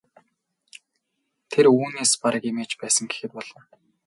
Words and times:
Тэр 1.51 1.65
үүнээс 1.77 2.11
бараг 2.23 2.43
эмээж 2.49 2.71
байсан 2.81 3.05
гэхэд 3.07 3.31
болно. 3.35 3.61